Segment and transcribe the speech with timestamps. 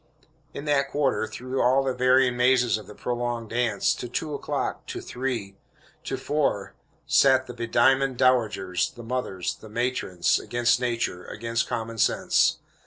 [0.51, 4.87] In that quarter, through all the varying mazes of the prolonged dance, to two o'clock,
[4.87, 5.57] to three,
[6.05, 6.73] to four,
[7.05, 12.57] sat the bediamonded dowagers, the mothers, the matrons against nature, against common sense.